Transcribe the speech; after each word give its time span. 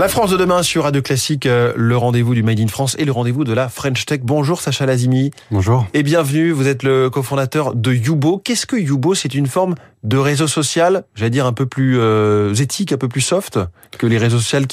La 0.00 0.08
France 0.08 0.30
de 0.30 0.38
demain 0.38 0.62
sur 0.62 0.84
Radio 0.84 1.02
Classique, 1.02 1.44
euh, 1.44 1.74
le 1.76 1.94
rendez-vous 1.94 2.34
du 2.34 2.42
Made 2.42 2.58
in 2.58 2.68
France 2.68 2.96
et 2.98 3.04
le 3.04 3.12
rendez-vous 3.12 3.44
de 3.44 3.52
la 3.52 3.68
French 3.68 4.06
Tech. 4.06 4.20
Bonjour 4.22 4.62
Sacha 4.62 4.86
Lazimi. 4.86 5.30
Bonjour. 5.50 5.86
Et 5.92 6.02
bienvenue, 6.02 6.52
vous 6.52 6.68
êtes 6.68 6.84
le 6.84 7.10
cofondateur 7.10 7.74
de 7.74 7.92
Yubo. 7.92 8.38
Qu'est-ce 8.38 8.64
que 8.64 8.76
Yubo 8.76 9.14
C'est 9.14 9.34
une 9.34 9.46
forme 9.46 9.74
de 10.02 10.16
réseau 10.16 10.46
social, 10.46 11.04
j'allais 11.14 11.30
dire 11.30 11.44
un 11.44 11.52
peu 11.52 11.66
plus 11.66 11.98
euh, 11.98 12.54
éthique, 12.54 12.92
un 12.92 12.96
peu 12.96 13.08
plus 13.08 13.20
soft 13.20 13.58
que 13.98 14.06
les 14.06 14.16
réseaux 14.16 14.38
sociaux 14.38 14.66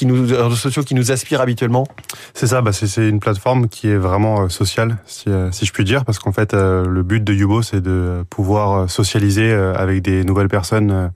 qui 0.84 0.94
nous, 0.94 1.12
aspirent 1.12 1.42
habituellement 1.42 1.86
C'est 2.32 2.46
ça, 2.46 2.62
bah 2.62 2.72
c'est 2.72 3.08
une 3.08 3.20
plateforme 3.20 3.68
qui 3.68 3.88
est 3.88 3.96
vraiment 3.96 4.42
euh, 4.42 4.48
sociale, 4.48 4.96
si, 5.04 5.28
euh, 5.28 5.50
si 5.52 5.66
je 5.66 5.72
puis 5.72 5.84
dire, 5.84 6.06
parce 6.06 6.18
qu'en 6.18 6.32
fait, 6.32 6.54
le 6.54 7.02
but 7.02 7.22
de 7.22 7.34
Yubo, 7.34 7.60
c'est 7.60 7.82
de 7.82 8.24
pouvoir 8.30 8.88
socialiser 8.88 9.52
avec 9.52 10.02
des 10.02 10.24
nouvelles 10.24 10.48
personnes 10.48 11.10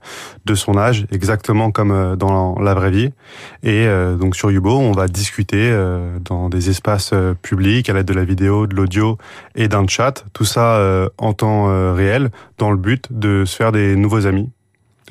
de 0.45 0.55
son 0.55 0.77
âge, 0.77 1.05
exactement 1.11 1.71
comme 1.71 2.15
dans 2.15 2.59
la 2.59 2.73
vraie 2.73 2.91
vie. 2.91 3.09
Et 3.63 3.87
donc 4.19 4.35
sur 4.35 4.51
Yubo, 4.51 4.77
on 4.77 4.91
va 4.91 5.07
discuter 5.07 5.75
dans 6.23 6.49
des 6.49 6.69
espaces 6.69 7.13
publics 7.41 7.89
à 7.89 7.93
l'aide 7.93 8.05
de 8.05 8.13
la 8.13 8.23
vidéo, 8.23 8.67
de 8.67 8.75
l'audio 8.75 9.17
et 9.55 9.67
d'un 9.67 9.87
chat, 9.87 10.25
tout 10.33 10.45
ça 10.45 11.09
en 11.17 11.33
temps 11.33 11.93
réel, 11.93 12.31
dans 12.57 12.71
le 12.71 12.77
but 12.77 13.07
de 13.11 13.45
se 13.45 13.55
faire 13.55 13.71
des 13.71 13.95
nouveaux 14.03 14.27
amis. 14.27 14.49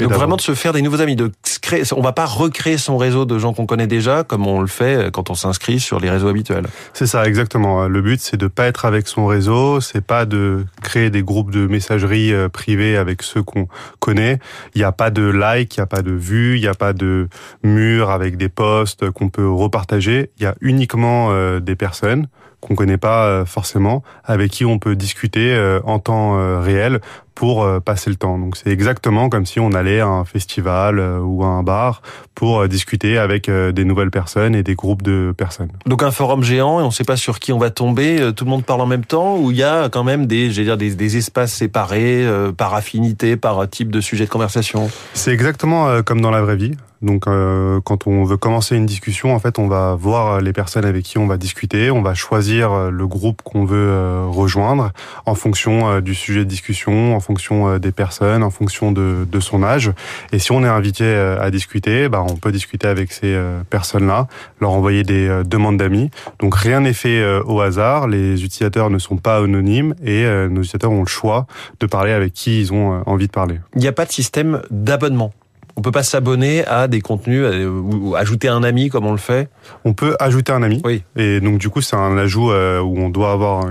Donc 0.01 0.13
vraiment 0.13 0.37
de 0.37 0.41
se 0.41 0.55
faire 0.55 0.73
des 0.73 0.81
nouveaux 0.81 1.01
amis, 1.01 1.17
de 1.17 1.31
créer, 1.61 1.83
on 1.95 2.01
va 2.01 2.13
pas 2.13 2.25
recréer 2.25 2.79
son 2.79 2.97
réseau 2.97 3.27
de 3.27 3.39
gens 3.39 3.53
qu'on 3.53 3.67
connaît 3.67 3.87
déjà 3.87 4.25
comme 4.25 4.47
on 4.47 4.61
le 4.61 4.67
fait 4.67 5.11
quand 5.13 5.29
on 5.29 5.35
s'inscrit 5.35 5.81
sur 5.81 6.01
les 6.01 6.09
réseaux 6.09 6.29
habituels. 6.29 6.67
C'est 6.95 7.07
ça 7.07 7.27
exactement. 7.27 7.87
Le 7.89 8.01
but 8.01 8.21
c'est 8.21 8.39
de 8.39 8.47
pas 8.47 8.67
être 8.67 8.87
avec 8.87 9.07
son 9.07 9.27
réseau, 9.27 9.81
c'est 9.81 10.05
pas 10.05 10.25
de 10.25 10.65
créer 10.83 11.11
des 11.11 11.23
groupes 11.23 11.51
de 11.51 11.67
messagerie 11.67 12.33
euh, 12.33 12.49
privés 12.49 12.97
avec 12.97 13.23
ceux 13.23 13.43
qu'on 13.43 13.69
connaît. 13.99 14.39
Il 14.75 14.79
n'y 14.79 14.85
a 14.85 14.93
pas 14.93 15.11
de 15.11 15.23
like, 15.23 15.77
il 15.77 15.81
n'y 15.81 15.85
a 15.85 15.87
pas 15.87 16.03
de 16.03 16.13
vues, 16.13 16.57
il 16.57 16.63
n'y 16.63 16.69
a 16.69 16.75
pas 16.75 16.95
de 16.95 17.29
mur 17.63 18.11
avec 18.11 18.39
des 18.39 18.49
posts 18.49 19.11
qu'on 19.11 19.29
peut 19.29 19.49
repartager. 19.49 20.31
Il 20.39 20.45
y 20.45 20.47
a 20.47 20.55
uniquement 20.63 21.29
euh, 21.33 21.61
des 21.61 21.77
personnes 21.77 22.29
qu'on 22.63 22.75
connaît 22.75 22.97
pas 22.97 23.27
euh, 23.27 23.45
forcément, 23.45 24.03
avec 24.25 24.51
qui 24.51 24.65
on 24.65 24.79
peut 24.79 24.97
discuter 24.97 25.43
en 25.85 25.99
temps 25.99 26.61
réel 26.63 27.01
pour 27.35 27.65
euh, 27.65 27.81
passer 27.81 28.11
le 28.11 28.17
temps. 28.17 28.39
Donc 28.39 28.57
c'est 28.57 28.71
exactement 28.71 29.29
comme 29.29 29.47
si 29.47 29.61
on 29.61 29.73
allait 29.73 30.01
à 30.01 30.07
un 30.07 30.25
festival 30.25 30.99
euh, 30.99 31.19
ou 31.19 31.43
à 31.43 31.49
un 31.49 31.63
bar 31.63 32.03
pour 32.35 32.61
euh, 32.61 32.69
discuter 32.69 33.19
avec 33.19 33.51
des 33.51 33.85
nouvelles 33.85 34.11
personnes 34.11 34.55
et 34.55 34.63
des 34.63 34.75
groupes 34.75 35.03
de 35.03 35.35
personnes. 35.37 35.71
Donc 35.87 36.03
un 36.03 36.11
forum 36.11 36.43
géant 36.43 36.81
et 36.81 36.83
on 36.83 36.87
ne 36.87 36.93
sait 36.93 37.05
pas 37.05 37.17
sur 37.17 37.41
qui 37.41 37.53
on 37.53 37.59
va 37.59 37.71
tomber, 37.71 38.33
tout 38.37 38.45
le 38.45 38.51
monde 38.51 38.65
parle 38.65 38.81
en 38.81 38.87
même 38.87 39.05
temps 39.05 39.37
ou 39.37 39.51
il 39.51 39.57
y 39.57 39.63
a 39.63 39.89
quand 39.89 40.05
même 40.05 40.27
des, 40.27 40.49
dire, 40.49 40.77
des, 40.77 40.95
des 40.95 41.17
espaces 41.17 41.53
séparés 41.53 42.25
par 42.57 42.75
affinité, 42.75 43.37
par 43.37 43.69
type 43.69 43.91
de 43.91 44.01
sujet 44.01 44.25
de 44.25 44.31
conversation? 44.31 44.91
C'est 45.15 45.33
exactement 45.33 46.03
comme 46.03 46.21
dans 46.21 46.31
la 46.31 46.43
vraie 46.43 46.57
vie. 46.57 46.77
Donc, 47.03 47.27
euh, 47.27 47.81
quand 47.85 48.07
on 48.07 48.25
veut 48.25 48.37
commencer 48.37 48.77
une 48.77 48.87
discussion, 48.87 49.35
en 49.35 49.39
fait, 49.41 49.59
on 49.59 49.67
va 49.67 49.95
voir 49.95 50.41
les 50.41 50.53
personnes 50.53 50.85
avec 50.85 51.05
qui 51.05 51.19
on 51.19 51.27
va 51.27 51.37
discuter, 51.37 51.91
on 51.91 52.01
va 52.01 52.15
choisir 52.15 52.73
euh, 52.73 52.91
le 52.91 53.07
groupe 53.09 53.43
qu'on 53.43 53.65
veut 53.65 53.77
euh, 53.77 54.25
rejoindre 54.29 54.93
en 55.27 55.35
fonction 55.35 56.01
du 56.01 56.15
sujet 56.15 56.41
de 56.41 56.49
discussion, 56.49 57.17
en 57.17 57.21
fonction 57.21 57.79
des 57.79 57.93
personnes, 57.93 58.43
en 58.43 58.51
fonction 58.51 58.93
de, 58.93 59.27
de 59.31 59.41
son 59.41 59.63
âge. 59.63 59.91
Et 60.33 60.39
si 60.39 60.53
on 60.53 60.63
est 60.65 60.69
invité 60.69 61.05
à 61.15 61.51
discuter, 61.51 62.09
bah, 62.09 62.25
on 62.27 62.37
peut 62.37 62.53
discuter 62.53 62.87
avec 62.87 63.13
ces 63.13 63.39
personnes-là, 63.71 64.29
leur 64.61 64.71
envoyer 64.71 65.03
des 65.03 65.43
demandes 65.45 65.77
d'amis. 65.77 66.11
Donc, 66.39 66.55
rien 66.55 66.81
n'est 66.81 66.93
fait 66.93 67.25
au 67.45 67.61
hasard. 67.61 68.09
Les 68.09 68.45
utilisateurs 68.45 68.91
ne 68.91 68.99
sont 68.99 69.17
pas 69.17 69.39
anonymes 69.39 69.95
et 70.05 70.25
nos 70.25 70.61
utilisateurs 70.61 70.93
ont 70.93 71.01
le 71.01 71.07
choix 71.07 71.47
de 71.81 71.87
parler 71.87 72.13
avec 72.13 72.33
qui 72.33 72.61
ils 72.61 72.73
ont 72.73 73.03
envie 73.07 73.27
de 73.27 73.33
parler. 73.33 73.61
Il 73.75 73.81
n'y 73.81 73.89
a 73.89 73.93
pas 73.93 74.05
de 74.05 74.13
système 74.13 74.63
d'abonnement 74.71 75.33
on 75.77 75.83
peut 75.83 75.91
pas 75.91 76.03
s'abonner 76.03 76.65
à 76.67 76.89
des 76.89 77.01
contenus 77.01 77.43
euh, 77.45 77.69
ou 77.69 78.15
ajouter 78.15 78.49
un 78.49 78.63
ami 78.63 78.89
comme 78.89 79.07
on 79.07 79.13
le 79.13 79.19
fait. 79.19 79.49
On 79.85 79.95
peut 79.95 80.17
ajouter 80.21 80.53
un 80.53 80.63
ami. 80.63 80.83
Oui. 80.85 81.03
Et 81.17 81.41
donc 81.41 81.59
du 81.59 81.71
coup 81.71 81.81
c'est 81.81 81.97
un 81.97 82.17
ajout 82.19 82.51
euh, 82.51 82.81
où 82.81 82.99
on 82.99 83.09
doit 83.09 83.33
avoir 83.33 83.67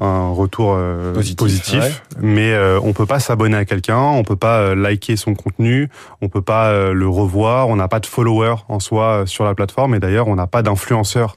un, 0.00 0.28
retour 0.28 0.74
euh, 0.76 1.12
positif, 1.36 2.02
mais 2.20 2.56
on 2.82 2.92
peut 2.92 3.06
pas 3.06 3.20
s'abonner 3.20 3.56
à 3.56 3.64
quelqu'un, 3.64 3.98
on 3.98 4.22
peut 4.22 4.36
pas 4.36 4.74
liker 4.74 5.16
son 5.16 5.34
contenu, 5.34 5.88
on 6.20 6.28
peut 6.28 6.42
pas 6.42 6.92
le 6.92 7.08
revoir, 7.08 7.68
on 7.68 7.76
n'a 7.76 7.88
pas 7.88 8.00
de 8.00 8.06
follower 8.06 8.56
en 8.68 8.80
soi 8.80 9.24
sur 9.26 9.44
la 9.44 9.54
plateforme 9.54 9.94
et 9.94 10.00
d'ailleurs 10.00 10.28
on 10.28 10.34
n'a 10.34 10.46
pas 10.46 10.62
d'influenceur 10.62 11.36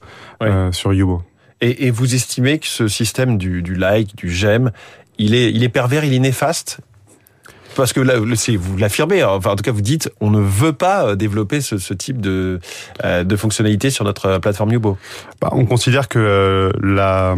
sur 0.71 0.93
Yubo. 0.93 1.21
Et, 1.59 1.87
et, 1.87 1.91
vous 1.91 2.13
estimez 2.13 2.59
que 2.59 2.67
ce 2.67 2.87
système 2.87 3.37
du, 3.39 3.63
du 3.63 3.73
like, 3.73 4.15
du 4.15 4.31
j'aime, 4.31 4.71
il 5.17 5.33
est, 5.33 5.51
il 5.51 5.63
est 5.63 5.69
pervers, 5.69 6.03
il 6.03 6.13
est 6.13 6.19
néfaste? 6.19 6.79
Parce 7.77 7.93
que 7.93 8.01
là, 8.01 8.15
vous 8.17 8.77
l'affirmez, 8.77 9.21
hein. 9.21 9.29
enfin 9.31 9.51
en 9.51 9.55
tout 9.55 9.63
cas 9.63 9.71
vous 9.71 9.81
dites, 9.81 10.11
on 10.19 10.29
ne 10.31 10.39
veut 10.39 10.73
pas 10.73 11.05
euh, 11.05 11.15
développer 11.15 11.61
ce, 11.61 11.93
type 11.93 12.19
de, 12.19 12.59
euh, 13.03 13.23
de 13.23 13.35
fonctionnalité 13.35 13.89
sur 13.89 14.03
notre 14.03 14.39
plateforme 14.39 14.71
Yubo. 14.71 14.97
Bah, 15.39 15.49
on 15.51 15.65
considère 15.65 16.09
que 16.09 16.19
euh, 16.19 16.71
la 16.81 17.35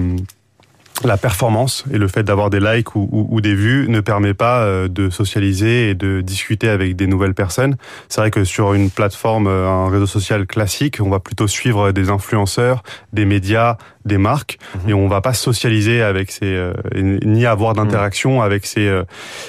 la 1.04 1.18
performance 1.18 1.86
et 1.92 1.98
le 1.98 2.08
fait 2.08 2.24
d'avoir 2.24 2.50
des 2.50 2.60
likes 2.60 2.96
ou, 2.96 3.08
ou, 3.12 3.42
des 3.42 3.56
vues 3.56 3.88
ne 3.90 4.02
permet 4.02 4.34
pas 4.34 4.64
euh, 4.64 4.88
de 4.88 5.10
socialiser 5.10 5.90
et 5.90 5.96
de 5.96 6.22
discuter 6.22 6.70
avec 6.70 6.96
des 6.96 7.08
nouvelles 7.08 7.34
personnes. 7.34 7.78
C'est 8.10 8.22
vrai 8.22 8.32
que 8.32 8.44
sur 8.44 8.74
une 8.74 8.90
plateforme, 8.90 9.48
euh, 9.48 9.68
un 9.68 9.90
réseau 9.90 10.06
social 10.06 10.46
classique, 10.46 10.98
on 11.02 11.10
va 11.10 11.20
plutôt 11.20 11.48
suivre 11.48 11.92
des 11.92 12.10
influenceurs, 12.10 12.84
des 13.14 13.26
médias, 13.26 13.78
des 14.06 14.18
marques, 14.18 14.58
mhm. 14.84 14.90
et 14.90 14.94
on 14.94 15.08
va 15.08 15.22
pas 15.22 15.34
socialiser 15.34 16.02
avec 16.02 16.32
ces 16.32 16.46
euh, 16.46 16.74
ni 16.96 17.46
avoir 17.46 17.74
d'interaction 17.74 18.38
mhm. 18.38 18.42
avec 18.42 18.66
ces 18.66 18.90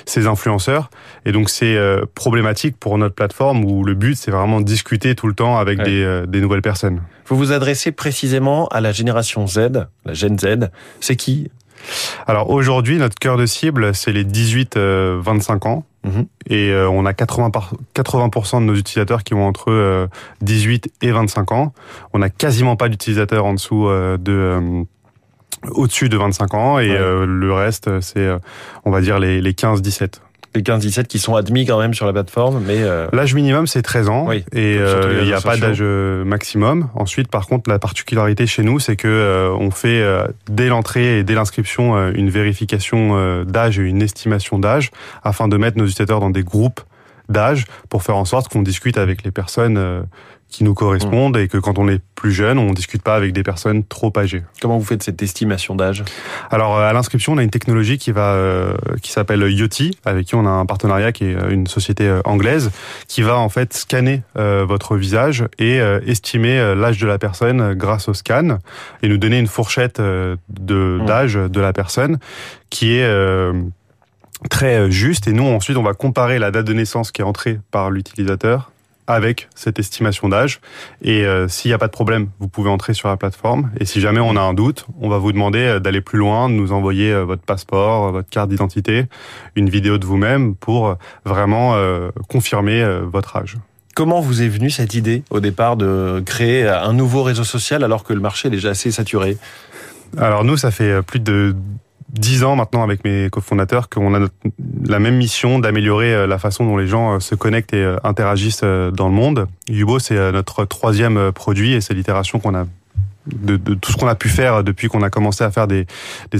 ces 0.07 0.27
influenceurs. 0.27 0.91
Et 1.25 1.33
donc 1.33 1.51
c'est 1.51 1.77
problématique 2.15 2.77
pour 2.79 2.97
notre 2.99 3.15
plateforme 3.15 3.65
où 3.65 3.85
le 3.85 3.95
but 3.95 4.17
c'est 4.17 4.31
vraiment 4.31 4.61
de 4.61 4.67
discuter 4.67 5.15
tout 5.15 5.27
le 5.27 5.35
temps 5.35 5.59
avec 5.59 5.83
des, 5.83 6.23
des 6.27 6.41
nouvelles 6.41 6.63
personnes. 6.63 7.01
Vous 7.31 7.37
vous 7.37 7.53
adressez 7.53 7.93
précisément 7.93 8.67
à 8.69 8.81
la 8.81 8.91
génération 8.91 9.47
Z, 9.47 9.87
la 10.05 10.15
Gen 10.15 10.37
Z. 10.37 10.71
C'est 11.01 11.15
qui? 11.15 11.49
Alors 12.27 12.51
aujourd'hui, 12.51 12.99
notre 12.99 13.15
cœur 13.15 13.37
de 13.37 13.47
cible, 13.47 13.95
c'est 13.95 14.13
les 14.13 14.25
18-25 14.25 14.77
euh, 14.77 15.69
ans. 15.69 15.85
Mhm. 16.03 16.27
Et 16.49 16.71
euh, 16.71 16.89
on 16.89 17.07
a 17.07 17.13
80%, 17.13 17.77
80 17.95 18.61
de 18.61 18.67
nos 18.67 18.75
utilisateurs 18.75 19.23
qui 19.23 19.35
ont 19.35 19.47
entre 19.47 20.09
18 20.41 20.87
euh, 20.87 21.09
et 21.09 21.13
25 21.13 21.53
ans. 21.53 21.73
On 22.13 22.19
n'a 22.19 22.31
quasiment 22.31 22.75
pas 22.75 22.89
d'utilisateurs 22.89 23.45
en 23.45 23.55
dessous 23.55 23.89
de... 23.89 24.85
au-dessus 25.71 26.09
de 26.09 26.17
25 26.17 26.55
ans 26.55 26.79
et 26.79 26.89
le 26.89 27.53
reste 27.53 28.01
c'est 28.01 28.29
on 28.85 28.91
va 28.91 29.03
dire 29.03 29.19
les, 29.19 29.41
les 29.41 29.53
15-17 29.53 30.21
les 30.55 30.63
15-17 30.63 31.05
qui 31.05 31.19
sont 31.19 31.37
admis 31.37 31.65
quand 31.65 31.79
même 31.79 31.95
sur 31.95 32.07
la 32.07 32.13
plateforme, 32.13 32.63
mais 32.67 32.79
euh... 32.79 33.07
l'âge 33.13 33.35
minimum 33.35 33.67
c'est 33.67 33.83
13 33.83 34.09
ans 34.09 34.27
oui, 34.29 34.45
et 34.53 34.77
euh, 34.79 35.21
il 35.21 35.27
n'y 35.27 35.33
a 35.33 35.41
pas 35.41 35.57
d'âge 35.57 35.79
euh, 35.81 36.25
maximum. 36.25 36.89
Ensuite, 36.95 37.29
par 37.29 37.47
contre, 37.47 37.71
la 37.71 37.79
particularité 37.79 38.47
chez 38.47 38.63
nous, 38.63 38.81
c'est 38.81 38.97
que 38.97 39.09
euh, 39.09 39.51
on 39.59 39.71
fait 39.71 40.05
dès 40.49 40.69
l'entrée 40.69 41.19
et 41.19 41.25
dès 41.25 41.35
l'inscription 41.35 41.97
une 42.11 42.31
vérification 42.31 43.45
d'âge 43.45 43.79
et 43.79 43.83
une 43.83 44.03
estimation 44.03 44.59
d'âge 44.59 44.91
afin 45.23 45.49
de 45.49 45.57
mettre 45.57 45.79
nos 45.79 45.85
utilisateurs 45.85 46.21
dans 46.21 46.31
des 46.31 46.43
groupes 46.43 46.81
d'âge 47.29 47.67
pour 47.89 48.03
faire 48.03 48.17
en 48.17 48.25
sorte 48.25 48.49
qu'on 48.49 48.63
discute 48.63 48.99
avec 48.99 49.23
les 49.23 49.31
personnes 49.31 50.05
qui 50.51 50.65
nous 50.65 50.75
correspondent 50.75 51.37
et 51.37 51.49
que 51.49 51.59
quand 51.59 51.79
on 51.79 51.89
est 51.89 52.01
plus 52.17 52.33
jeune, 52.33 52.59
on 52.59 52.73
discute 52.73 53.03
pas 53.03 53.15
avec 53.15 53.33
des 53.33 53.43
personnes 53.43 53.85
trop 53.85 54.13
âgées. 54.17 54.43
Comment 54.61 54.79
vous 54.79 54.85
faites 54.85 55.03
cette 55.03 55.23
estimation 55.23 55.75
d'âge? 55.75 56.05
Alors 56.51 56.79
à 56.79 56.93
l'inscription, 56.93 57.33
on 57.33 57.39
a 57.39 57.43
une 57.43 57.51
technologie 57.51 57.97
qui 57.97 58.11
va 58.11 58.35
euh, 58.35 58.75
qui 59.01 59.13
s'appelle 59.13 59.41
Yoti, 59.41 59.97
avec 60.05 60.27
qui 60.27 60.35
on 60.35 60.45
a 60.45 60.51
un 60.51 60.67
partenariat 60.67 61.13
qui 61.13 61.25
est 61.25 61.35
euh, 61.35 61.51
une 61.51 61.67
société 61.67 62.07
euh, 62.07 62.21
anglaise 62.25 62.71
qui 63.07 63.23
va 63.23 63.39
en 63.39 63.49
fait 63.49 63.73
scanner 63.73 64.23
votre 64.35 64.97
visage 64.97 65.45
et 65.59 65.79
estimer 66.07 66.75
l'âge 66.75 66.99
de 66.99 67.07
la 67.07 67.19
personne 67.19 67.75
grâce 67.75 68.09
au 68.09 68.15
scan 68.15 68.59
et 69.03 69.09
nous 69.09 69.19
donner 69.19 69.39
une 69.39 69.47
fourchette 69.47 70.01
de 70.01 70.39
mmh. 70.49 71.07
d'âge 71.07 71.35
de 71.35 71.61
la 71.61 71.73
personne 71.73 72.19
qui 72.71 72.97
est 72.97 73.09
très 74.49 74.91
juste 74.91 75.29
et 75.29 75.33
nous 75.33 75.45
ensuite 75.45 75.77
on 75.77 75.83
va 75.83 75.95
comparer 75.95 76.39
la 76.39 76.51
date 76.51 76.67
de 76.67 76.73
naissance 76.73 77.13
qui 77.13 77.23
est 77.23 77.25
entrée 77.25 77.59
par 77.71 77.91
l'utilisateur 77.91 78.71
avec 79.11 79.49
cette 79.55 79.79
estimation 79.79 80.29
d'âge. 80.29 80.61
Et 81.03 81.25
euh, 81.25 81.49
s'il 81.49 81.71
n'y 81.71 81.75
a 81.75 81.79
pas 81.79 81.87
de 81.87 81.93
problème, 81.93 82.29
vous 82.39 82.49
pouvez 82.49 82.71
entrer 82.71 82.95
sur 82.95 83.09
la 83.09 83.17
plateforme. 83.17 83.71
Et 83.79 83.85
si 83.85 84.01
jamais 84.01 84.21
on 84.21 84.37
a 84.37 84.41
un 84.41 84.55
doute, 84.55 84.87
on 85.01 85.09
va 85.09 85.19
vous 85.19 85.33
demander 85.33 85.61
euh, 85.61 85.81
d'aller 85.81 86.01
plus 86.01 86.19
loin, 86.19 86.49
de 86.49 86.55
nous 86.55 86.73
envoyer 86.73 87.13
euh, 87.13 87.25
votre 87.25 87.43
passeport, 87.43 88.13
votre 88.13 88.29
carte 88.29 88.51
d'identité, 88.51 89.07
une 89.57 89.69
vidéo 89.69 89.99
de 89.99 90.07
vous-même 90.07 90.55
pour 90.55 90.97
vraiment 91.25 91.77
confirmer 92.29 92.85
votre 93.03 93.37
âge. 93.37 93.57
Comment 93.95 94.21
vous 94.21 94.43
est 94.43 94.49
venue 94.49 94.71
cette 94.71 94.95
idée 94.95 95.23
au 95.31 95.41
départ 95.41 95.77
de 95.77 96.23
créer 96.25 96.69
un 96.69 96.93
nouveau 96.93 97.23
réseau 97.23 97.45
social 97.45 97.85
alors 97.85 98.05
que 98.05 98.13
le 98.13 98.21
marché 98.21 98.49
est 98.49 98.51
déjà 98.51 98.71
assez 98.71 98.91
saturé? 98.91 99.37
Alors 100.17 100.45
nous, 100.45 100.57
ça 100.57 100.71
fait 100.71 101.03
plus 101.03 101.21
de 101.21 101.55
dix 102.13 102.45
ans 102.45 102.57
maintenant 102.57 102.83
avec 102.83 103.05
mes 103.05 103.29
cofondateurs 103.31 103.89
qu'on 103.89 104.15
a 104.15 104.27
la 104.85 104.99
même 104.99 105.17
mission 105.17 105.59
d'améliorer 105.59 106.15
euh, 106.15 106.27
la 106.27 106.39
façon 106.39 106.65
dont 106.65 106.77
les 106.77 106.87
gens 106.87 107.15
euh, 107.15 107.21
se 107.21 107.35
connectent 107.35 107.75
et 107.75 107.83
euh, 107.83 107.97
interagissent 108.05 108.63
dans 108.63 109.09
le 109.09 109.15
monde. 109.15 109.47
Yubo, 109.69 109.99
c'est 109.99 110.33
notre 110.33 110.65
troisième 110.65 111.33
produit 111.33 111.73
et 111.73 111.81
c'est 111.81 111.95
l'itération 111.95 112.39
qu'on 112.41 112.55
a 112.55 112.67
de, 113.27 113.57
tout 113.75 113.93
ce 113.93 113.97
qu'on 113.97 114.09
a 114.09 114.15
pu 114.15 114.29
faire 114.29 114.65
depuis 114.65 114.89
qu'on 114.89 115.03
a 115.03 115.11
commencé 115.11 115.45
à 115.45 115.51
faire 115.51 115.67
des, 115.69 115.87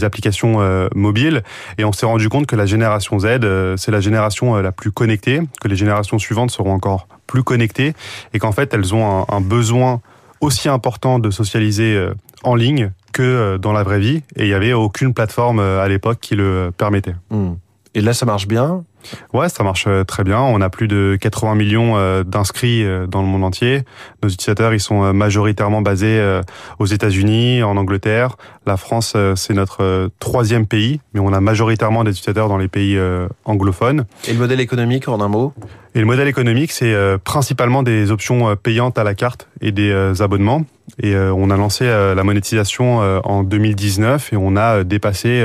applications 0.03 0.59
mobiles. 0.95 1.43
Et 1.79 1.85
on 1.85 1.93
s'est 1.93 2.07
rendu 2.07 2.29
compte 2.29 2.47
que 2.47 2.57
la 2.57 2.67
génération 2.67 3.19
Z, 3.19 3.77
c'est 3.77 3.91
la 3.91 4.01
génération 4.01 4.57
la 4.57 4.73
plus 4.73 4.91
connectée, 4.91 5.41
que 5.61 5.69
les 5.69 5.77
générations 5.77 6.19
suivantes 6.19 6.51
seront 6.51 6.73
encore 6.73 7.07
plus 7.27 7.45
connectées, 7.45 7.93
et 8.33 8.39
qu'en 8.39 8.53
fait 8.53 8.75
elles 8.75 8.95
ont 8.95 9.27
un 9.29 9.41
besoin 9.41 10.01
aussi 10.41 10.69
important 10.69 11.19
de 11.19 11.31
socialiser 11.31 12.09
en 12.43 12.55
ligne 12.55 12.91
que 13.13 13.57
dans 13.57 13.73
la 13.73 13.83
vraie 13.83 14.01
vie, 14.01 14.23
et 14.37 14.45
il 14.45 14.47
n'y 14.47 14.55
avait 14.55 14.73
aucune 14.73 15.15
plateforme 15.15 15.61
à 15.61 15.89
l'époque 15.89 16.19
qui 16.21 16.35
le 16.35 16.71
permettait. 16.77 17.15
Hmm. 17.31 17.55
Et 17.95 18.01
là, 18.01 18.13
ça 18.13 18.25
marche 18.25 18.47
bien? 18.47 18.85
Ouais, 19.33 19.49
ça 19.49 19.65
marche 19.65 19.87
euh, 19.89 20.05
très 20.05 20.25
bien. 20.25 20.41
On 20.41 20.61
a 20.61 20.71
plus 20.71 20.89
de 20.89 21.17
80 21.21 21.55
millions 21.55 21.97
euh, 21.97 22.23
d'inscrits 22.23 22.85
euh, 22.85 23.07
dans 23.07 23.23
le 23.23 23.27
monde 23.27 23.45
entier. 23.45 23.83
Nos 24.23 24.29
utilisateurs, 24.29 24.75
ils 24.75 24.81
sont 24.81 25.13
majoritairement 25.13 25.83
basés 25.83 26.41
aux 26.79 26.87
États-Unis, 26.87 27.63
en 27.63 27.77
Angleterre. 27.77 28.37
La 28.67 28.77
France, 28.77 29.17
c'est 29.37 29.55
notre 29.55 30.11
troisième 30.19 30.67
pays, 30.67 31.01
mais 31.15 31.21
on 31.21 31.33
a 31.33 31.41
majoritairement 31.41 32.05
des 32.05 32.11
utilisateurs 32.11 32.49
dans 32.49 32.59
les 32.59 32.69
pays 32.69 32.99
anglophones. 33.45 34.05
Et 34.29 34.33
le 34.33 34.39
modèle 34.39 34.61
économique, 34.61 35.09
en 35.09 35.21
un 35.21 35.29
mot? 35.29 35.53
Et 35.95 36.01
le 36.01 36.07
modèle 36.07 36.29
économique, 36.29 36.73
c'est 36.73 36.95
principalement 37.25 37.83
des 37.83 38.11
options 38.11 38.55
payantes 38.57 38.99
à 38.99 39.05
la 39.05 39.15
carte 39.15 39.49
et 39.61 39.73
des 39.73 40.23
abonnements. 40.23 40.65
Et 41.03 41.17
on 41.17 41.51
a 41.51 41.57
lancé 41.57 41.85
la 41.87 42.23
monétisation 42.23 42.99
en 42.99 43.43
2019 43.43 44.33
et 44.33 44.37
on 44.37 44.57
a 44.57 44.85
dépassé 44.85 45.45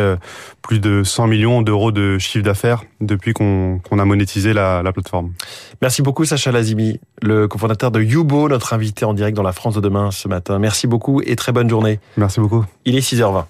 plus 0.62 0.80
de 0.80 1.03
100 1.03 1.27
millions 1.27 1.62
d'euros 1.62 1.92
de 1.92 2.18
chiffre 2.18 2.44
d'affaires 2.44 2.83
depuis 3.01 3.33
qu'on 3.33 3.80
a 3.92 4.06
monétisé 4.06 4.53
la, 4.53 4.83
plateforme. 4.94 5.33
Merci 5.81 6.01
beaucoup 6.01 6.25
Sacha 6.25 6.51
Lazimi, 6.51 7.00
le 7.21 7.47
cofondateur 7.47 7.92
de 7.92 8.01
Yubo, 8.01 8.50
notre 8.50 8.74
invité 8.74 9.06
en 9.06 9.13
direct 9.13 9.36
dans 9.36 9.44
la 9.44 9.51
France 9.51 9.75
de 9.75 9.81
demain 9.81 10.12
ce 10.12 10.27
matin. 10.27 10.59
Merci 10.59 10.88
beaucoup 10.88 11.21
et 11.21 11.36
très 11.36 11.51
bonne 11.51 11.69
journée. 11.69 12.00
Merci 12.18 12.39
beaucoup. 12.39 12.65
Il 12.86 12.95
est 12.95 13.00
6h20. 13.00 13.45